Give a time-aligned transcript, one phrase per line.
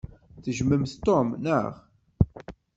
[0.43, 1.71] Tejjmemt Tom, naɣ?